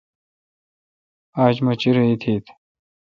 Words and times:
آج 1.43 1.55
مہ 1.65 1.73
چیرہ 1.81 2.03
ایتیتھ۔ 2.09 2.49